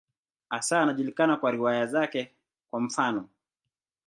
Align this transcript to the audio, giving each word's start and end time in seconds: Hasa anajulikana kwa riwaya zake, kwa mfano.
Hasa 0.49 0.81
anajulikana 0.81 1.37
kwa 1.37 1.51
riwaya 1.51 1.85
zake, 1.87 2.31
kwa 2.69 2.81
mfano. 2.81 3.29